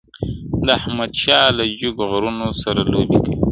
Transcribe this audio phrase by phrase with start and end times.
[0.65, 3.35] د احمدشاه له جګو غرونو سره لوبي کوي-